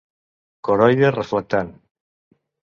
[0.67, 1.71] Coroide Reflectant: